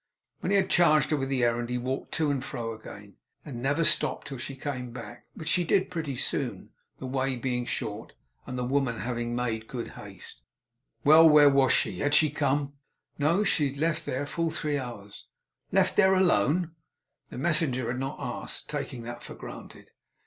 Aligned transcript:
When 0.39 0.49
he 0.49 0.55
had 0.57 0.71
charged 0.71 1.11
her 1.11 1.15
with 1.15 1.29
her 1.31 1.45
errand 1.45 1.69
he 1.69 1.77
walked 1.77 2.11
to 2.13 2.31
and 2.31 2.43
fro 2.43 2.73
again, 2.73 3.17
and 3.45 3.61
never 3.61 3.83
stopped 3.83 4.25
till 4.27 4.39
she 4.39 4.55
came 4.55 4.89
back, 4.89 5.27
which 5.35 5.49
she 5.49 5.63
did 5.63 5.91
pretty 5.91 6.15
soon; 6.15 6.71
the 6.97 7.05
way 7.05 7.35
being 7.35 7.67
short, 7.67 8.13
and 8.47 8.57
the 8.57 8.63
woman 8.65 9.01
having 9.01 9.35
made 9.35 9.67
good 9.67 9.89
haste. 9.89 10.41
Well! 11.03 11.29
Where 11.29 11.51
was 11.51 11.71
she? 11.71 11.99
Had 11.99 12.15
she 12.15 12.31
come? 12.31 12.73
No. 13.19 13.43
She 13.43 13.67
had 13.67 13.77
left 13.77 14.07
there, 14.07 14.25
full 14.25 14.49
three 14.49 14.79
hours. 14.79 15.27
'Left 15.71 15.95
there! 15.95 16.15
Alone?' 16.15 16.71
The 17.29 17.37
messenger 17.37 17.85
had 17.85 17.99
not 17.99 18.17
asked; 18.19 18.67
taking 18.71 19.03
that 19.03 19.21
for 19.21 19.35
granted. 19.35 19.91